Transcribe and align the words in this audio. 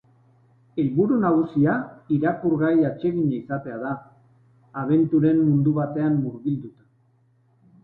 Helburu 0.83 1.17
nagusia 1.25 1.75
irakurgai 2.15 2.71
atsegina 2.89 3.37
izatea 3.41 3.77
da, 3.85 3.93
abenturen 4.83 5.45
mundu 5.45 5.77
batean 5.79 6.19
murgilduta. 6.25 6.91